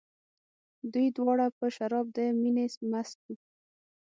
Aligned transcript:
دوی 0.93 1.07
دواړه 1.17 1.45
په 1.57 1.65
شراب 1.75 2.05
د 2.15 2.17
مینې 2.41 2.65
مست 2.91 3.17
وو. 3.25 3.35